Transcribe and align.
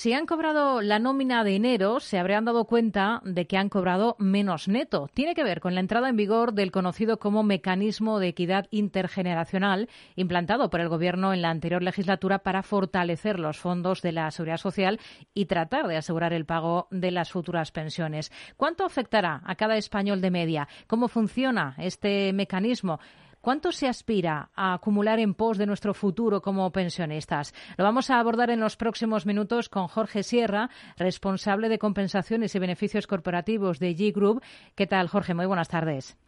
Si 0.00 0.14
han 0.14 0.24
cobrado 0.24 0.80
la 0.80 0.98
nómina 0.98 1.44
de 1.44 1.56
enero, 1.56 2.00
se 2.00 2.18
habrían 2.18 2.46
dado 2.46 2.64
cuenta 2.64 3.20
de 3.22 3.46
que 3.46 3.58
han 3.58 3.68
cobrado 3.68 4.16
menos 4.18 4.66
neto. 4.66 5.10
Tiene 5.12 5.34
que 5.34 5.44
ver 5.44 5.60
con 5.60 5.74
la 5.74 5.80
entrada 5.80 6.08
en 6.08 6.16
vigor 6.16 6.54
del 6.54 6.72
conocido 6.72 7.18
como 7.18 7.42
mecanismo 7.42 8.18
de 8.18 8.28
equidad 8.28 8.66
intergeneracional 8.70 9.90
implantado 10.16 10.70
por 10.70 10.80
el 10.80 10.88
Gobierno 10.88 11.34
en 11.34 11.42
la 11.42 11.50
anterior 11.50 11.82
legislatura 11.82 12.38
para 12.38 12.62
fortalecer 12.62 13.38
los 13.38 13.58
fondos 13.58 14.00
de 14.00 14.12
la 14.12 14.30
seguridad 14.30 14.56
social 14.56 14.98
y 15.34 15.44
tratar 15.44 15.86
de 15.86 15.98
asegurar 15.98 16.32
el 16.32 16.46
pago 16.46 16.88
de 16.90 17.10
las 17.10 17.30
futuras 17.30 17.70
pensiones. 17.70 18.32
¿Cuánto 18.56 18.86
afectará 18.86 19.42
a 19.44 19.54
cada 19.56 19.76
español 19.76 20.22
de 20.22 20.30
media? 20.30 20.66
¿Cómo 20.86 21.08
funciona 21.08 21.74
este 21.76 22.32
mecanismo? 22.32 23.00
¿Cuánto 23.40 23.72
se 23.72 23.88
aspira 23.88 24.50
a 24.54 24.74
acumular 24.74 25.18
en 25.18 25.32
pos 25.32 25.56
de 25.56 25.64
nuestro 25.64 25.94
futuro 25.94 26.42
como 26.42 26.70
pensionistas? 26.72 27.54
Lo 27.78 27.84
vamos 27.84 28.10
a 28.10 28.20
abordar 28.20 28.50
en 28.50 28.60
los 28.60 28.76
próximos 28.76 29.24
minutos 29.24 29.70
con 29.70 29.88
Jorge 29.88 30.22
Sierra, 30.22 30.68
responsable 30.98 31.70
de 31.70 31.78
compensaciones 31.78 32.54
y 32.54 32.58
beneficios 32.58 33.06
corporativos 33.06 33.78
de 33.78 33.96
G 33.96 34.12
Group. 34.14 34.42
¿Qué 34.76 34.86
tal, 34.86 35.08
Jorge? 35.08 35.32
Muy 35.32 35.46
buenas 35.46 35.70
tardes. 35.70 36.18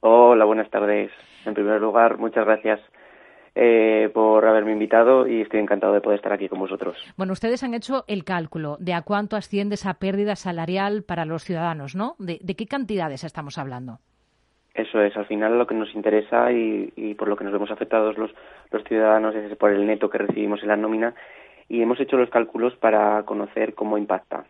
Hola, 0.00 0.46
buenas 0.46 0.70
tardes. 0.70 1.10
En 1.44 1.52
primer 1.52 1.82
lugar, 1.82 2.16
muchas 2.16 2.46
gracias 2.46 2.80
eh, 3.54 4.08
por 4.14 4.46
haberme 4.46 4.72
invitado 4.72 5.26
y 5.26 5.42
estoy 5.42 5.60
encantado 5.60 5.92
de 5.92 6.00
poder 6.00 6.16
estar 6.16 6.32
aquí 6.32 6.48
con 6.48 6.60
vosotros. 6.60 6.96
Bueno, 7.18 7.34
ustedes 7.34 7.62
han 7.62 7.74
hecho 7.74 8.04
el 8.08 8.24
cálculo 8.24 8.78
de 8.80 8.94
a 8.94 9.02
cuánto 9.02 9.36
asciende 9.36 9.74
esa 9.74 9.92
pérdida 9.94 10.34
salarial 10.34 11.02
para 11.02 11.26
los 11.26 11.44
ciudadanos, 11.44 11.94
¿no? 11.94 12.16
de 12.18 12.56
qué 12.56 12.66
cantidades 12.66 13.22
estamos 13.22 13.58
hablando? 13.58 13.98
Eso 14.76 15.00
es, 15.00 15.16
al 15.16 15.24
final 15.24 15.58
lo 15.58 15.66
que 15.66 15.74
nos 15.74 15.94
interesa 15.94 16.52
y, 16.52 17.14
por 17.14 17.28
lo 17.28 17.36
que 17.36 17.44
nos 17.44 17.52
vemos 17.52 17.70
afectados 17.70 18.18
los, 18.18 18.30
los 18.70 18.84
ciudadanos 18.84 19.34
es 19.34 19.56
por 19.56 19.72
el 19.72 19.86
neto 19.86 20.10
que 20.10 20.18
recibimos 20.18 20.62
en 20.62 20.68
la 20.68 20.76
nómina 20.76 21.14
y 21.66 21.80
hemos 21.80 21.98
hecho 21.98 22.18
los 22.18 22.28
cálculos 22.28 22.76
para 22.76 23.22
conocer 23.22 23.74
cómo 23.74 23.96
impacta. 23.96 24.44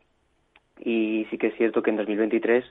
Y 0.81 1.29
sí 1.31 1.39
que 1.39 1.47
es 1.49 1.57
cierto 1.57 1.81
que 1.81 1.91
en 1.91 1.97
2023 1.99 2.65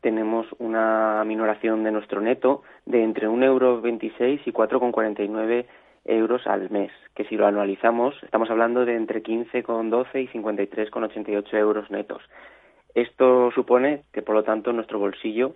tenemos 0.00 0.46
una 0.58 1.22
minoración 1.26 1.84
de 1.84 1.92
nuestro 1.92 2.22
neto 2.22 2.62
de 2.86 3.04
entre 3.04 3.28
1,26 3.28 3.44
euro 3.44 3.82
y 3.84 4.50
4,49 4.50 5.66
euros 6.06 6.46
al 6.46 6.70
mes, 6.70 6.92
que 7.14 7.24
si 7.24 7.36
lo 7.36 7.46
anualizamos 7.46 8.20
estamos 8.22 8.48
hablando 8.48 8.86
de 8.86 8.96
entre 8.96 9.22
15,12 9.22 10.22
y 10.22 10.28
53,88 10.28 11.54
euros 11.58 11.90
netos. 11.90 12.22
Esto 12.94 13.50
supone 13.52 14.02
que, 14.12 14.22
por 14.22 14.34
lo 14.34 14.44
tanto, 14.44 14.72
nuestro 14.72 14.98
bolsillo 14.98 15.54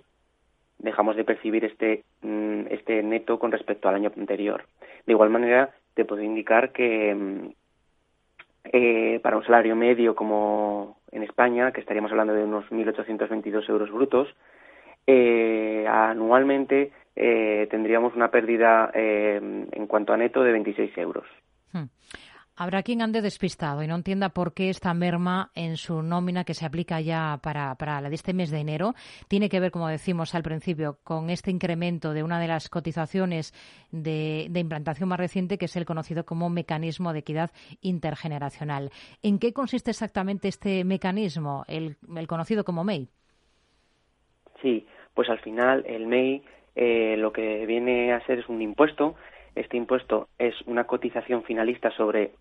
dejamos 0.78 1.16
de 1.16 1.24
percibir 1.24 1.64
este, 1.64 2.04
mm, 2.22 2.66
este 2.70 3.02
neto 3.02 3.38
con 3.38 3.52
respecto 3.52 3.88
al 3.88 3.96
año 3.96 4.12
anterior. 4.16 4.64
De 5.06 5.12
igual 5.12 5.30
manera, 5.30 5.70
te 5.94 6.04
puedo 6.04 6.22
indicar 6.22 6.72
que 6.72 7.14
mm, 7.14 7.48
eh, 8.72 9.20
para 9.22 9.36
un 9.36 9.44
salario 9.44 9.76
medio 9.76 10.14
como 10.14 10.98
en 11.12 11.22
España, 11.22 11.72
que 11.72 11.80
estaríamos 11.80 12.10
hablando 12.10 12.34
de 12.34 12.44
unos 12.44 12.64
1.822 12.70 13.68
euros 13.68 13.90
brutos, 13.90 14.28
eh, 15.06 15.86
anualmente 15.88 16.92
eh, 17.14 17.68
tendríamos 17.70 18.14
una 18.16 18.30
pérdida 18.30 18.90
en 18.92 19.86
cuanto 19.86 20.12
a 20.12 20.16
neto 20.16 20.42
de 20.42 20.52
26 20.52 20.98
euros. 20.98 21.26
Hmm. 21.72 21.84
Habrá 22.58 22.82
quien 22.82 23.02
ande 23.02 23.20
despistado 23.20 23.82
y 23.82 23.86
no 23.86 23.96
entienda 23.96 24.30
por 24.30 24.54
qué 24.54 24.70
esta 24.70 24.94
merma 24.94 25.50
en 25.54 25.76
su 25.76 26.00
nómina 26.00 26.44
que 26.44 26.54
se 26.54 26.64
aplica 26.64 27.02
ya 27.02 27.38
para, 27.42 27.74
para 27.74 28.00
la 28.00 28.08
de 28.08 28.14
este 28.14 28.32
mes 28.32 28.50
de 28.50 28.60
enero 28.60 28.94
tiene 29.28 29.50
que 29.50 29.60
ver, 29.60 29.70
como 29.70 29.88
decimos 29.88 30.34
al 30.34 30.42
principio, 30.42 30.96
con 31.04 31.28
este 31.28 31.50
incremento 31.50 32.14
de 32.14 32.22
una 32.22 32.40
de 32.40 32.48
las 32.48 32.70
cotizaciones 32.70 33.52
de, 33.92 34.50
implantación 34.54 35.10
más 35.10 35.18
reciente, 35.18 35.58
que 35.58 35.66
es 35.66 35.76
el 35.76 35.84
conocido 35.84 36.24
como 36.24 36.48
mecanismo 36.48 37.12
de 37.12 37.18
equidad 37.18 37.50
intergeneracional. 37.82 38.90
¿En 39.22 39.38
qué 39.38 39.52
consiste 39.52 39.90
exactamente 39.90 40.48
este 40.48 40.82
mecanismo, 40.84 41.64
el, 41.68 41.98
conocido 42.26 42.64
como 42.64 42.84
MEI? 42.84 43.08
Sí, 44.62 44.86
pues 45.12 45.28
al 45.28 45.40
final 45.40 45.84
el 45.86 46.06
MEI 46.06 46.42
eh, 46.74 47.16
lo 47.18 47.34
que 47.34 47.66
viene 47.66 48.14
a 48.14 48.24
ser 48.24 48.38
es 48.38 48.48
un 48.48 48.62
impuesto 48.62 49.14
este 49.56 49.76
impuesto 49.76 50.28
es 50.38 50.54
una 50.66 50.84
cotización 50.84 51.42
finalista 51.42 51.90
sobre 51.90 52.32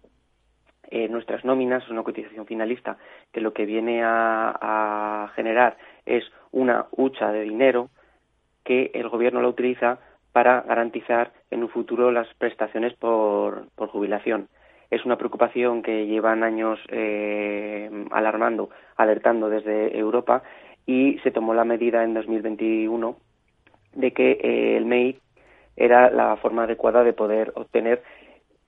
eh, 0.91 1.07
nuestras 1.07 1.43
nóminas, 1.43 1.89
una 1.89 2.03
cotización 2.03 2.45
finalista 2.45 2.97
que 3.31 3.41
lo 3.41 3.53
que 3.53 3.65
viene 3.65 4.01
a, 4.03 5.31
generar 5.35 5.77
es 6.05 6.23
una 6.51 6.85
hucha 6.91 7.31
de 7.31 7.41
dinero 7.41 7.89
que 8.63 8.91
el 8.93 9.09
gobierno 9.09 9.41
la 9.41 9.47
utiliza 9.47 9.99
para 10.31 10.61
garantizar 10.61 11.31
en 11.49 11.63
un 11.63 11.69
futuro 11.69 12.11
las 12.11 12.27
prestaciones 12.35 12.93
por, 12.93 13.67
jubilación. 13.75 14.47
Es 14.91 15.05
una 15.05 15.17
preocupación 15.17 15.81
que 15.81 16.05
llevan 16.05 16.43
años 16.43 16.79
eh, 16.89 17.89
alarmando, 18.11 18.69
alertando 18.95 19.49
desde 19.49 19.97
Europa 19.97 20.43
y 20.85 21.17
se 21.23 21.31
tomó 21.31 21.53
la 21.53 21.65
medida 21.65 22.03
en 22.03 22.13
2021 22.13 23.17
de 23.93 24.11
que 24.11 24.31
eh, 24.31 24.77
el 24.77 24.85
MEI 24.85 25.19
era 25.75 26.09
la 26.09 26.35
forma 26.37 26.63
adecuada 26.63 27.03
de 27.03 27.13
poder 27.13 27.51
obtener 27.55 28.03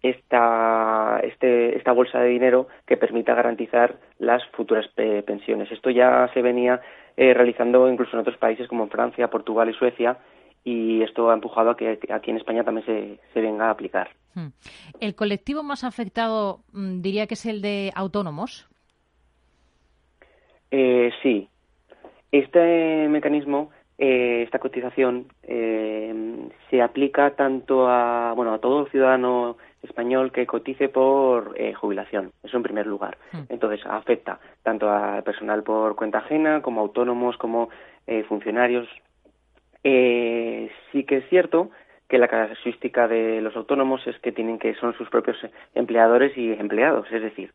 esta, 0.01 1.19
este, 1.23 1.77
esta 1.77 1.91
bolsa 1.91 2.19
de 2.19 2.29
dinero 2.29 2.67
que 2.85 2.97
permita 2.97 3.33
garantizar 3.33 3.95
las 4.19 4.45
futuras 4.49 4.87
pensiones. 5.25 5.71
Esto 5.71 5.89
ya 5.89 6.29
se 6.33 6.41
venía 6.41 6.81
eh, 7.15 7.33
realizando 7.33 7.89
incluso 7.89 8.11
en 8.13 8.21
otros 8.21 8.37
países 8.37 8.67
como 8.67 8.83
en 8.83 8.89
Francia, 8.89 9.29
Portugal 9.29 9.69
y 9.69 9.73
Suecia 9.73 10.17
y 10.63 11.01
esto 11.01 11.31
ha 11.31 11.33
empujado 11.33 11.69
a 11.69 11.77
que 11.77 11.97
aquí 12.09 12.29
en 12.29 12.37
España 12.37 12.63
también 12.63 12.85
se, 12.85 13.19
se 13.33 13.41
venga 13.41 13.67
a 13.67 13.71
aplicar. 13.71 14.09
Hmm. 14.33 14.49
¿El 14.99 15.15
colectivo 15.15 15.63
más 15.63 15.83
afectado 15.83 16.59
mm, 16.73 17.01
diría 17.01 17.25
que 17.25 17.35
es 17.35 17.45
el 17.45 17.61
de 17.61 17.91
autónomos? 17.95 18.67
Eh, 20.71 21.11
sí. 21.23 21.47
Este 22.31 23.07
mecanismo 23.07 23.71
eh, 23.99 24.43
esta 24.43 24.59
cotización 24.59 25.25
eh, 25.41 26.13
se 26.69 26.81
aplica 26.83 27.31
tanto 27.31 27.89
a 27.89 28.33
bueno 28.33 28.53
a 28.53 28.59
todo 28.59 28.85
ciudadano 28.87 29.57
español 29.81 30.31
que 30.31 30.45
cotice 30.45 30.87
por 30.87 31.55
eh, 31.57 31.73
jubilación. 31.73 32.31
Eso 32.43 32.57
en 32.57 32.63
primer 32.63 32.85
lugar. 32.85 33.17
Hmm. 33.31 33.43
entonces 33.49 33.83
afecta 33.87 34.39
tanto 34.61 34.89
al 34.91 35.23
personal 35.23 35.63
por 35.63 35.95
cuenta 35.95 36.19
ajena 36.19 36.61
como 36.61 36.81
autónomos 36.81 37.37
como 37.37 37.69
funcionarios. 38.29 38.87
Sí 39.83 41.03
que 41.03 41.17
es 41.17 41.29
cierto 41.29 41.71
que 42.07 42.17
la 42.17 42.27
característica 42.27 43.07
de 43.07 43.41
los 43.41 43.55
autónomos 43.55 44.05
es 44.07 44.17
que 44.19 44.31
tienen 44.31 44.59
que 44.59 44.75
son 44.75 44.93
sus 44.97 45.09
propios 45.09 45.37
empleadores 45.75 46.37
y 46.37 46.53
empleados 46.53 47.07
es 47.11 47.21
decir 47.21 47.51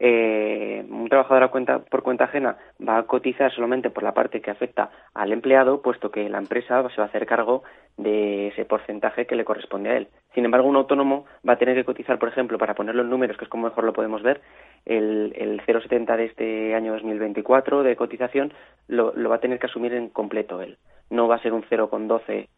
eh, 0.00 0.84
un 0.88 1.08
trabajador 1.08 1.50
cuenta, 1.50 1.80
por 1.80 2.02
cuenta 2.02 2.24
ajena 2.24 2.56
va 2.86 2.98
a 2.98 3.02
cotizar 3.02 3.52
solamente 3.52 3.90
por 3.90 4.04
la 4.04 4.14
parte 4.14 4.40
que 4.40 4.50
afecta 4.50 4.90
al 5.12 5.32
empleado, 5.32 5.82
puesto 5.82 6.10
que 6.10 6.28
la 6.28 6.38
empresa 6.38 6.88
se 6.90 6.96
va 6.98 7.04
a 7.04 7.08
hacer 7.08 7.26
cargo 7.26 7.64
de 7.96 8.48
ese 8.48 8.64
porcentaje 8.64 9.26
que 9.26 9.34
le 9.34 9.44
corresponde 9.44 9.90
a 9.90 9.96
él. 9.96 10.08
Sin 10.34 10.44
embargo, 10.44 10.68
un 10.68 10.76
autónomo 10.76 11.26
va 11.46 11.54
a 11.54 11.58
tener 11.58 11.74
que 11.74 11.84
cotizar, 11.84 12.18
por 12.18 12.28
ejemplo, 12.28 12.58
para 12.58 12.74
ponerlo 12.74 13.02
en 13.02 13.10
números, 13.10 13.36
que 13.36 13.44
es 13.44 13.50
como 13.50 13.66
mejor 13.66 13.82
lo 13.82 13.92
podemos 13.92 14.22
ver, 14.22 14.40
el, 14.84 15.32
el 15.36 15.60
0,70 15.66 16.16
de 16.16 16.24
este 16.26 16.74
año 16.76 16.92
2024 16.92 17.82
de 17.82 17.96
cotización 17.96 18.52
lo, 18.86 19.12
lo 19.16 19.28
va 19.28 19.36
a 19.36 19.40
tener 19.40 19.58
que 19.58 19.66
asumir 19.66 19.94
en 19.94 20.10
completo 20.10 20.62
él. 20.62 20.78
No 21.10 21.26
va 21.26 21.36
a 21.36 21.42
ser 21.42 21.52
un 21.52 21.64
0,12 21.64 22.26
de 22.26 22.48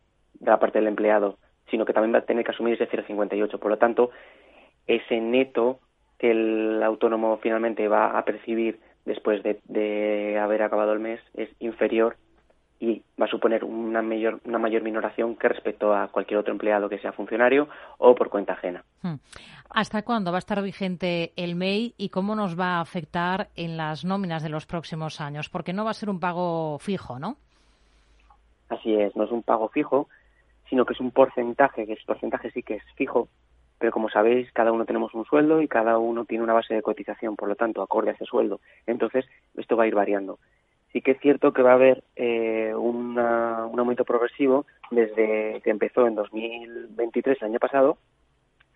la 0.41 0.59
parte 0.59 0.79
del 0.79 0.89
empleado, 0.89 1.39
sino 1.71 1.87
que 1.87 1.95
también 1.95 2.15
va 2.15 2.19
a 2.19 2.27
tener 2.27 2.45
que 2.45 2.51
asumir 2.51 2.75
ese 2.75 2.89
0,58. 2.89 3.59
Por 3.59 3.71
lo 3.71 3.79
tanto, 3.79 4.11
ese 4.87 5.21
neto 5.21 5.79
que 6.21 6.31
el 6.31 6.83
autónomo 6.83 7.39
finalmente 7.39 7.89
va 7.89 8.19
a 8.19 8.25
percibir 8.25 8.79
después 9.07 9.43
de, 9.43 10.39
haber 10.39 10.63
acabado 10.63 10.93
el 10.93 11.01
mes 11.01 11.21
es 11.35 11.49
inferior 11.59 12.17
y 12.79 13.03
va 13.21 13.25
a 13.25 13.29
suponer 13.29 13.65
una 13.65 14.03
mayor, 14.03 14.41
una 14.45 14.59
mayor 14.59 14.83
minoración 14.83 15.35
que 15.37 15.49
respecto 15.49 15.95
a 15.95 16.09
cualquier 16.09 16.39
otro 16.39 16.53
empleado 16.53 16.89
que 16.89 16.99
sea 16.99 17.13
funcionario 17.13 17.69
o 17.99 18.15
por 18.15 18.29
cuenta 18.29 18.53
ajena. 18.53 18.85
Hmm. 19.03 19.17
¿Hasta 19.71 20.03
cuándo 20.03 20.31
va 20.31 20.39
a 20.39 20.41
estar 20.41 20.63
vigente 20.63 21.33
el 21.37 21.57
MEI 21.57 21.95
y 21.97 22.11
cómo 22.11 22.35
nos 22.35 22.59
va 22.59 22.77
a 22.77 22.81
afectar 22.81 23.49
en 23.57 23.77
las 23.77 24.05
nóminas 24.05 24.43
de 24.43 24.49
los 24.51 24.67
próximos 24.67 25.21
años? 25.21 25.49
Porque 25.49 25.73
no 25.73 25.85
va 25.85 25.91
a 25.91 25.95
ser 25.95 26.11
un 26.11 26.21
pago 26.21 26.79
fijo, 26.79 27.19
¿no? 27.19 27.37
Así 28.69 28.95
es, 28.95 29.15
no 29.17 29.25
es 29.25 29.31
un 29.31 29.43
pago 29.43 29.69
fijo, 29.69 30.09
sino 30.69 30.85
que 30.85 30.93
es 30.93 31.01
un 31.01 31.11
porcentaje, 31.11 31.87
que 31.87 31.95
ese 31.95 32.05
porcentaje 32.07 32.51
sí 32.51 32.63
que 32.63 32.77
es 32.77 32.83
fijo, 32.95 33.29
pero 33.81 33.93
como 33.93 34.11
sabéis, 34.11 34.53
cada 34.53 34.73
uno 34.73 34.85
tenemos 34.85 35.15
un 35.15 35.25
sueldo 35.25 35.63
y 35.63 35.67
cada 35.67 35.97
uno 35.97 36.27
tiene 36.27 36.45
una 36.45 36.53
base 36.53 36.75
de 36.75 36.83
cotización, 36.83 37.35
por 37.35 37.49
lo 37.49 37.57
tanto, 37.57 37.81
acorde 37.81 38.11
a 38.11 38.13
ese 38.13 38.27
sueldo. 38.27 38.61
Entonces, 38.87 39.25
esto 39.57 39.75
va 39.75 39.85
a 39.85 39.87
ir 39.87 39.95
variando. 39.95 40.39
Sí 40.93 41.01
que 41.01 41.13
es 41.13 41.21
cierto 41.21 41.55
que 41.55 41.63
va 41.63 41.71
a 41.71 41.75
haber 41.75 42.05
eh, 42.15 42.75
un 42.77 43.19
aumento 43.19 44.05
progresivo 44.05 44.67
desde 44.91 45.63
que 45.65 45.71
empezó 45.71 46.07
en 46.07 46.15
2023, 46.15 47.39
el 47.41 47.49
año 47.49 47.59
pasado, 47.59 47.97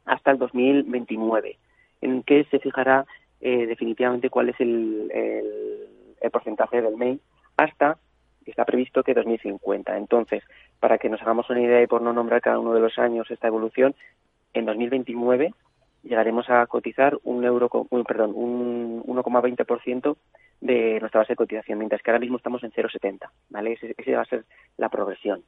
hasta 0.06 0.30
el 0.30 0.38
2029, 0.38 1.58
en 2.00 2.22
que 2.22 2.44
se 2.44 2.58
fijará 2.58 3.04
eh, 3.42 3.66
definitivamente 3.66 4.30
cuál 4.30 4.48
es 4.48 4.60
el, 4.60 5.10
el, 5.12 6.30
porcentaje 6.30 6.80
del 6.80 6.96
MEI 6.96 7.20
hasta 7.58 7.98
está 8.46 8.64
previsto 8.64 9.02
que 9.02 9.12
2050. 9.12 9.96
Entonces, 9.96 10.42
para 10.80 10.96
que 10.96 11.10
nos 11.10 11.20
hagamos 11.20 11.48
una 11.50 11.60
idea 11.60 11.82
y 11.82 11.86
por 11.86 12.00
no 12.00 12.12
nombrar 12.12 12.40
cada 12.40 12.58
uno 12.58 12.72
de 12.72 12.80
los 12.80 12.98
años 12.98 13.30
esta 13.30 13.48
evolución, 13.48 13.94
en 14.54 14.64
2029 14.66 15.52
llegaremos 16.02 16.48
a 16.50 16.66
cotizar 16.66 17.18
un 17.24 17.44
euro, 17.44 17.68
perdón, 18.06 18.32
un 18.34 19.02
1,20% 19.04 20.16
de 20.60 21.00
nuestra 21.00 21.20
base 21.20 21.32
de 21.32 21.36
cotización, 21.36 21.78
mientras 21.78 22.02
que 22.02 22.10
ahora 22.10 22.20
mismo 22.20 22.36
estamos 22.36 22.62
en 22.62 22.72
0,70, 22.72 23.30
¿vale? 23.50 23.72
Ese, 23.72 23.94
ese 23.96 24.14
va 24.14 24.22
a 24.22 24.26
ser 24.26 24.44
la 24.76 24.88
progresión. 24.88 25.42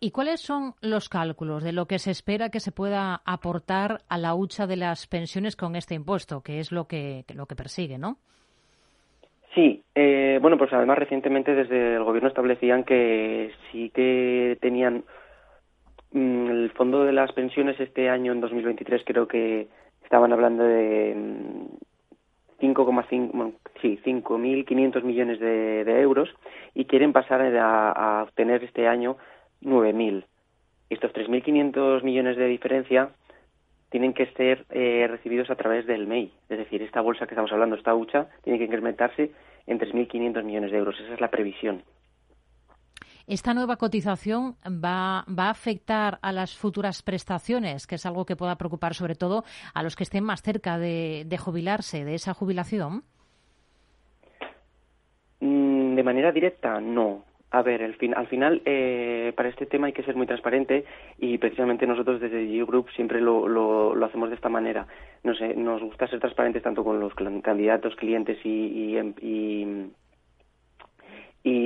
¿Y 0.00 0.10
cuáles 0.10 0.40
son 0.40 0.74
los 0.82 1.08
cálculos 1.08 1.62
de 1.62 1.72
lo 1.72 1.86
que 1.86 1.98
se 1.98 2.10
espera 2.10 2.50
que 2.50 2.60
se 2.60 2.72
pueda 2.72 3.22
aportar 3.24 4.02
a 4.08 4.18
la 4.18 4.34
hucha 4.34 4.66
de 4.66 4.76
las 4.76 5.06
pensiones 5.06 5.56
con 5.56 5.76
este 5.76 5.94
impuesto, 5.94 6.42
que 6.42 6.58
es 6.58 6.72
lo 6.72 6.86
que, 6.86 7.24
lo 7.34 7.46
que 7.46 7.56
persigue, 7.56 7.96
no? 7.96 8.18
Sí, 9.54 9.82
eh, 9.94 10.38
bueno, 10.42 10.58
pues 10.58 10.72
además 10.72 10.98
recientemente 10.98 11.54
desde 11.54 11.94
el 11.94 12.02
gobierno 12.02 12.28
establecían 12.28 12.82
que 12.84 13.52
sí 13.70 13.90
que 13.94 14.58
tenían 14.60 15.04
el 16.14 16.70
fondo 16.74 17.04
de 17.04 17.12
las 17.12 17.32
pensiones 17.32 17.78
este 17.80 18.08
año, 18.08 18.32
en 18.32 18.40
2023, 18.40 19.02
creo 19.04 19.28
que 19.28 19.68
estaban 20.02 20.32
hablando 20.32 20.64
de 20.64 21.14
5,5, 22.60 23.32
mm, 23.32 23.52
sí, 23.82 23.98
5.500 24.04 25.02
millones 25.02 25.40
de, 25.40 26.00
euros 26.00 26.28
y 26.74 26.84
quieren 26.84 27.12
pasar 27.12 27.42
a, 27.42 27.90
a 27.90 28.22
obtener 28.22 28.64
este 28.64 28.86
año 28.88 29.16
9.000. 29.62 30.24
Estos 30.90 31.12
3.500 31.12 32.02
millones 32.02 32.36
de 32.36 32.46
diferencia 32.46 33.10
tienen 33.94 34.12
que 34.12 34.26
ser 34.32 34.66
eh, 34.70 35.06
recibidos 35.08 35.50
a 35.50 35.54
través 35.54 35.86
del 35.86 36.08
MEI. 36.08 36.32
Es 36.48 36.58
decir, 36.58 36.82
esta 36.82 37.00
bolsa 37.00 37.26
que 37.26 37.34
estamos 37.34 37.52
hablando, 37.52 37.76
esta 37.76 37.94
hucha, 37.94 38.26
tiene 38.42 38.58
que 38.58 38.64
incrementarse 38.64 39.30
en 39.68 39.78
3.500 39.78 40.42
millones 40.42 40.72
de 40.72 40.78
euros. 40.78 40.98
Esa 40.98 41.14
es 41.14 41.20
la 41.20 41.30
previsión. 41.30 41.84
¿Esta 43.26 43.54
nueva 43.54 43.76
cotización 43.76 44.56
va, 44.66 45.24
va, 45.26 45.46
a 45.46 45.50
afectar 45.50 46.18
a 46.20 46.30
las 46.30 46.56
futuras 46.56 47.02
prestaciones, 47.02 47.86
que 47.86 47.94
es 47.94 48.04
algo 48.04 48.26
que 48.26 48.36
pueda 48.36 48.56
preocupar 48.56 48.94
sobre 48.94 49.14
todo 49.14 49.44
a 49.72 49.82
los 49.82 49.96
que 49.96 50.02
estén 50.02 50.24
más 50.24 50.42
cerca 50.42 50.78
de, 50.78 51.24
de 51.26 51.38
jubilarse, 51.38 52.04
de 52.04 52.14
esa 52.14 52.34
jubilación? 52.34 53.02
Mm, 55.40 55.94
de 55.94 56.02
manera 56.02 56.32
directa, 56.32 56.80
no. 56.80 57.24
A 57.54 57.62
ver, 57.62 57.84
al 57.84 58.26
final, 58.26 58.62
eh, 58.64 59.32
para 59.36 59.48
este 59.48 59.66
tema 59.66 59.86
hay 59.86 59.92
que 59.92 60.02
ser 60.02 60.16
muy 60.16 60.26
transparente 60.26 60.84
y 61.18 61.38
precisamente 61.38 61.86
nosotros 61.86 62.20
desde 62.20 62.44
G 62.48 62.66
Group 62.66 62.90
siempre 62.96 63.20
lo, 63.20 63.46
lo, 63.46 64.04
hacemos 64.04 64.28
de 64.28 64.34
esta 64.34 64.48
manera. 64.48 64.88
No 65.22 65.36
sé, 65.36 65.54
nos 65.54 65.80
gusta 65.80 66.08
ser 66.08 66.18
transparentes 66.18 66.64
tanto 66.64 66.82
con 66.82 66.98
los 66.98 67.14
candidatos, 67.14 67.94
clientes 67.94 68.38
y, 68.44 68.48
y, 68.48 68.98
y, 69.22 69.92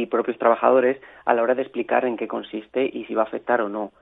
propios 0.06 0.38
trabajadores 0.38 1.00
a 1.24 1.34
la 1.34 1.42
hora 1.42 1.54
de 1.54 1.62
explicar 1.62 2.04
en 2.04 2.16
qué 2.16 2.28
consiste 2.28 2.84
y 2.84 3.04
si 3.04 3.14
va 3.14 3.22
a 3.22 3.26
afectar 3.26 3.60
o 3.62 3.68
no. 3.68 3.92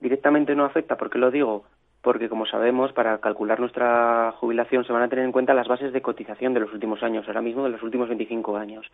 Directamente 0.00 0.54
no 0.54 0.64
afecta, 0.64 0.96
¿por 0.96 1.10
qué 1.10 1.18
lo 1.18 1.30
digo? 1.30 1.64
Porque, 2.02 2.28
como 2.28 2.46
sabemos, 2.46 2.92
para 2.92 3.18
calcular 3.18 3.58
nuestra 3.58 4.32
jubilación 4.38 4.84
se 4.84 4.92
van 4.92 5.02
a 5.02 5.08
tener 5.08 5.24
en 5.24 5.32
cuenta 5.32 5.54
las 5.54 5.66
bases 5.66 5.92
de 5.92 6.02
cotización 6.02 6.54
de 6.54 6.60
los 6.60 6.72
últimos 6.72 7.02
años, 7.02 7.26
ahora 7.26 7.42
mismo 7.42 7.64
de 7.64 7.70
los 7.70 7.82
últimos 7.82 8.08
25 8.08 8.56
años 8.56 8.86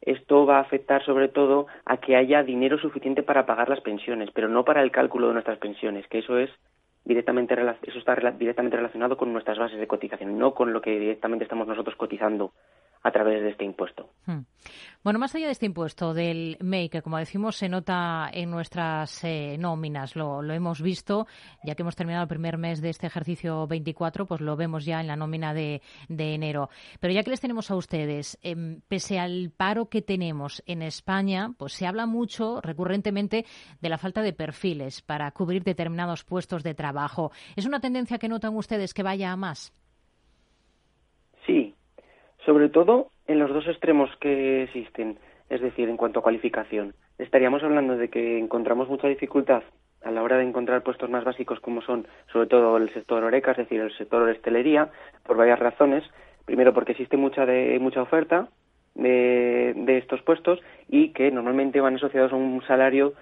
esto 0.00 0.46
va 0.46 0.58
a 0.58 0.62
afectar 0.62 1.04
sobre 1.04 1.28
todo 1.28 1.66
a 1.84 1.98
que 1.98 2.16
haya 2.16 2.42
dinero 2.42 2.78
suficiente 2.78 3.22
para 3.22 3.46
pagar 3.46 3.68
las 3.68 3.80
pensiones, 3.80 4.30
pero 4.32 4.48
no 4.48 4.64
para 4.64 4.82
el 4.82 4.90
cálculo 4.90 5.28
de 5.28 5.34
nuestras 5.34 5.58
pensiones, 5.58 6.06
que 6.08 6.18
eso 6.18 6.38
es 6.38 6.50
directamente 7.04 7.54
eso 7.82 7.98
está 7.98 8.14
directamente 8.14 8.76
relacionado 8.76 9.16
con 9.16 9.32
nuestras 9.32 9.58
bases 9.58 9.78
de 9.78 9.86
cotización, 9.86 10.38
no 10.38 10.54
con 10.54 10.72
lo 10.72 10.80
que 10.80 10.98
directamente 10.98 11.44
estamos 11.44 11.66
nosotros 11.66 11.96
cotizando 11.96 12.52
a 13.02 13.10
través 13.10 13.42
de 13.42 13.50
este 13.50 13.64
impuesto. 13.64 14.10
Bueno, 15.02 15.18
más 15.18 15.34
allá 15.34 15.46
de 15.46 15.52
este 15.52 15.64
impuesto 15.64 16.12
del 16.12 16.58
MEI, 16.60 16.90
que 16.90 17.00
como 17.00 17.16
decimos 17.16 17.56
se 17.56 17.70
nota 17.70 18.28
en 18.30 18.50
nuestras 18.50 19.24
eh, 19.24 19.56
nóminas, 19.58 20.14
lo, 20.14 20.42
hemos 20.52 20.82
visto, 20.82 21.26
ya 21.64 21.74
que 21.74 21.80
hemos 21.80 21.96
terminado 21.96 22.24
el 22.24 22.28
primer 22.28 22.58
mes 22.58 22.82
de 22.82 22.90
este 22.90 23.06
ejercicio 23.06 23.66
24, 23.66 24.26
pues 24.26 24.42
lo 24.42 24.56
vemos 24.56 24.84
ya 24.84 25.00
en 25.00 25.06
la 25.06 25.16
nómina 25.16 25.54
de, 25.54 25.80
enero. 26.10 26.68
Pero 27.00 27.14
ya 27.14 27.22
que 27.22 27.30
les 27.30 27.40
tenemos 27.40 27.70
a 27.70 27.76
ustedes, 27.76 28.38
em, 28.42 28.82
pese 28.88 29.18
al 29.18 29.50
paro 29.56 29.88
que 29.88 30.02
tenemos 30.02 30.62
en 30.66 30.82
España, 30.82 31.54
pues 31.56 31.72
se 31.72 31.86
habla 31.86 32.04
mucho 32.04 32.60
recurrentemente 32.60 33.46
de 33.80 33.88
la 33.88 33.96
falta 33.96 34.20
de 34.20 34.34
perfiles 34.34 35.00
para 35.00 35.30
cubrir 35.30 35.64
determinados 35.64 36.24
puestos 36.24 36.62
de 36.62 36.74
trabajo. 36.74 37.32
¿Es 37.56 37.64
una 37.64 37.80
tendencia 37.80 38.18
que 38.18 38.28
notan 38.28 38.54
ustedes 38.54 38.92
que 38.92 39.02
vaya 39.02 39.32
a 39.32 39.36
más? 39.36 39.72
Sí, 41.46 41.74
sobre 42.44 42.68
todo 42.68 43.10
en 43.30 43.38
los 43.38 43.50
dos 43.50 43.66
extremos 43.68 44.10
que 44.16 44.64
existen, 44.64 45.16
es 45.48 45.60
decir, 45.60 45.88
en 45.88 45.96
cuanto 45.96 46.18
a 46.18 46.22
cualificación. 46.22 46.94
Estaríamos 47.16 47.62
hablando 47.62 47.96
de 47.96 48.08
que 48.08 48.38
encontramos 48.38 48.88
mucha 48.88 49.06
dificultad 49.06 49.62
a 50.02 50.10
la 50.10 50.22
hora 50.22 50.38
de 50.38 50.44
encontrar 50.44 50.82
puestos 50.82 51.08
más 51.10 51.22
básicos 51.22 51.60
como 51.60 51.80
son 51.82 52.08
sobre 52.32 52.48
todo 52.48 52.76
el 52.76 52.90
sector 52.90 53.22
oreca, 53.22 53.52
es 53.52 53.58
decir, 53.58 53.80
el 53.80 53.96
sector 53.96 54.28
hostelería, 54.28 54.90
por 55.24 55.36
varias 55.36 55.60
razones. 55.60 56.02
Primero 56.44 56.74
porque 56.74 56.92
existe 56.92 57.16
mucha 57.16 57.46
de, 57.46 57.78
mucha 57.78 58.02
oferta 58.02 58.48
de, 58.96 59.74
de 59.76 59.98
estos 59.98 60.22
puestos 60.22 60.58
y 60.88 61.10
que 61.10 61.30
normalmente 61.30 61.80
van 61.80 61.96
asociados 61.96 62.32
a 62.32 62.36
un 62.36 62.62
salario 62.66 63.12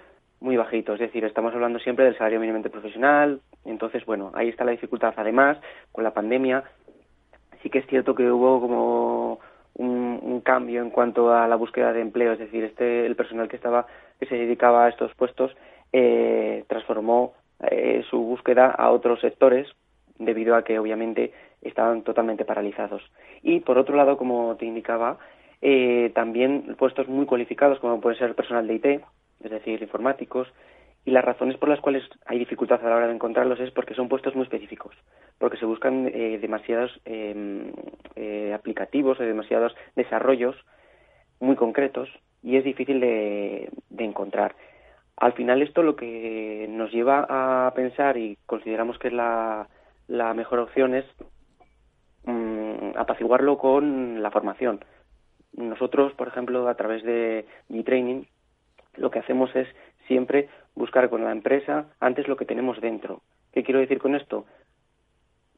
muy 0.41 0.57
bajito, 0.57 0.93
es 0.93 0.99
decir, 1.01 1.23
estamos 1.25 1.53
hablando 1.53 1.79
siempre 1.79 2.05
del 2.05 2.17
salario 2.17 2.39
mínimamente 2.39 2.69
profesional, 2.69 3.41
entonces, 3.65 4.05
bueno, 4.05 4.31
ahí 4.33 4.47
está 4.47 4.63
la 4.63 4.71
dificultad. 4.71 5.13
Además, 5.17 5.57
con 5.91 6.05
la 6.05 6.13
pandemia, 6.13 6.63
sí 7.61 7.69
que 7.69 7.79
es 7.79 7.87
cierto 7.87 8.15
que 8.15 8.31
hubo 8.31 8.61
como 8.61 9.39
un, 9.79 10.41
cambio 10.41 10.81
en 10.81 10.89
cuanto 10.89 11.33
a 11.33 11.47
la 11.47 11.55
búsqueda 11.55 11.93
de 11.93 12.01
empleo, 12.01 12.33
es 12.33 12.39
decir, 12.39 12.63
este 12.63 13.05
el 13.05 13.15
personal 13.15 13.47
que 13.47 13.55
estaba 13.55 13.87
que 14.19 14.25
se 14.25 14.35
dedicaba 14.35 14.85
a 14.85 14.89
estos 14.89 15.13
puestos 15.15 15.55
eh, 15.93 16.63
transformó 16.67 17.33
eh, 17.69 18.03
su 18.09 18.17
búsqueda 18.19 18.67
a 18.71 18.89
otros 18.91 19.19
sectores 19.19 19.67
debido 20.17 20.55
a 20.55 20.63
que 20.63 20.79
obviamente 20.79 21.33
estaban 21.61 22.03
totalmente 22.03 22.45
paralizados. 22.45 23.01
Y 23.41 23.61
por 23.61 23.77
otro 23.77 23.95
lado, 23.95 24.17
como 24.17 24.55
te 24.55 24.65
indicaba, 24.65 25.17
eh, 25.61 26.11
también 26.15 26.75
puestos 26.77 27.07
muy 27.07 27.25
cualificados 27.25 27.79
como 27.79 28.01
puede 28.01 28.17
ser 28.17 28.35
personal 28.35 28.67
de 28.67 28.75
IT, 28.75 28.85
es 29.43 29.51
decir, 29.51 29.81
informáticos, 29.81 30.47
y 31.09 31.11
las 31.11 31.25
razones 31.25 31.57
por 31.57 31.69
las 31.69 31.79
cuales 31.79 32.03
hay 32.27 32.37
dificultad 32.37 32.85
a 32.85 32.87
la 32.87 32.95
hora 32.95 33.07
de 33.07 33.15
encontrarlos 33.15 33.59
es 33.59 33.71
porque 33.71 33.95
son 33.95 34.09
puestos 34.09 34.35
muy 34.35 34.43
específicos, 34.43 34.95
porque 35.39 35.57
se 35.57 35.65
buscan 35.65 36.07
eh, 36.13 36.37
demasiados 36.39 37.01
em, 37.03 37.71
eh, 38.15 38.53
aplicativos 38.53 39.19
o 39.19 39.23
demasiados 39.23 39.75
desarrollos 39.95 40.55
muy 41.39 41.55
concretos 41.55 42.09
y 42.43 42.57
es 42.57 42.63
difícil 42.63 42.99
de, 42.99 43.71
encontrar. 43.97 44.55
Al 45.17 45.33
final 45.33 45.63
esto 45.63 45.81
lo 45.81 45.95
que 45.95 46.67
nos 46.69 46.91
lleva 46.91 47.25
a 47.27 47.73
pensar 47.73 48.15
y 48.15 48.37
consideramos 48.45 48.99
que 48.99 49.07
es 49.07 49.13
la, 49.15 49.67
mejor 50.35 50.59
opción 50.59 50.93
es 50.93 51.05
mm, 52.25 52.97
apaciguarlo 52.97 53.57
con 53.57 54.21
la 54.21 54.29
formación. 54.29 54.85
Nosotros, 55.53 56.13
por 56.13 56.27
ejemplo, 56.27 56.67
a 56.67 56.75
través 56.75 57.01
de 57.01 57.47
e-training, 57.67 58.25
lo 58.95 59.09
que 59.09 59.19
hacemos 59.19 59.55
es 59.55 59.67
siempre 60.05 60.49
buscar 60.79 61.09
con 61.09 61.25
la 61.25 61.33
empresa 61.33 61.87
antes 61.99 62.29
lo 62.29 62.37
que 62.37 62.45
tenemos 62.45 62.79
dentro. 62.79 63.21
¿Qué 63.51 63.63
quiero 63.63 63.81
decir 63.81 63.99
con 63.99 64.15
esto? 64.15 64.45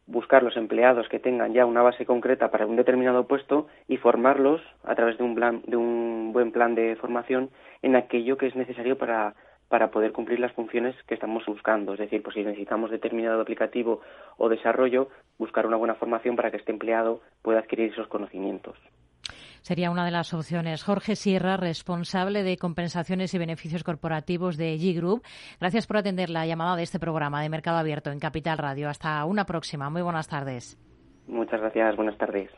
Buscar 0.08 0.42
los 0.42 0.58
empleados 0.58 1.08
que 1.10 1.20
tengan 1.20 1.54
ya 1.54 1.68
una 1.68 1.84
base 1.84 2.08
concreta 2.08 2.50
para 2.50 2.66
un 2.66 2.76
determinado 2.76 3.28
puesto 3.28 3.68
y 3.88 3.98
formarlos 3.98 4.62
a 4.84 4.96
través 4.96 5.20
de 5.20 5.24
un, 5.24 5.36
plan, 5.36 5.62
de 5.68 5.78
un 5.78 6.32
buen 6.34 6.52
plan 6.52 6.74
de 6.74 6.96
formación 6.96 7.52
en 7.84 7.96
aquello 7.96 8.36
que 8.36 8.48
es 8.48 8.56
necesario 8.56 8.98
para, 8.98 9.36
para 9.70 9.92
poder 9.92 10.12
cumplir 10.12 10.40
las 10.40 10.54
funciones 10.54 10.96
que 11.04 11.14
estamos 11.14 11.46
buscando. 11.46 11.94
Es 11.94 12.00
decir, 12.00 12.24
pues 12.24 12.34
si 12.34 12.44
necesitamos 12.44 12.90
determinado 12.90 13.42
aplicativo 13.42 14.02
o 14.38 14.50
desarrollo, 14.50 15.10
buscar 15.38 15.68
una 15.68 15.78
buena 15.78 15.94
formación 15.94 16.36
para 16.36 16.50
que 16.50 16.58
este 16.58 16.72
empleado 16.72 17.22
pueda 17.44 17.60
adquirir 17.60 17.92
esos 17.92 18.08
conocimientos 18.08 18.76
sería 19.62 19.90
una 19.90 20.06
de 20.06 20.12
las 20.12 20.34
opciones. 20.34 20.84
Jorge 20.84 21.16
Sierra, 21.16 21.58
responsable 21.58 22.44
de 22.44 22.58
compensaciones 22.58 23.34
y 23.34 23.40
beneficios 23.40 23.84
corporativos 23.84 24.58
de 24.58 24.76
G 24.76 24.96
Group. 24.96 25.24
Gracias 25.60 25.88
por 25.88 25.98
atender 25.98 26.30
la 26.30 26.46
llamada 26.46 26.76
de 26.76 26.84
este 26.84 27.00
programa 27.00 27.42
de 27.42 27.50
Mercado 27.50 27.78
Abierto 27.78 28.12
en 28.12 28.20
Capital 28.20 28.58
Radio. 28.58 28.90
Hasta 28.90 29.26
una 29.26 29.46
próxima. 29.46 29.90
Muy 29.90 30.02
buenas 30.02 30.28
tardes. 30.28 30.78
Muchas 31.28 31.62
gracias. 31.62 31.96
Buenas 31.96 32.18
tardes. 32.18 32.52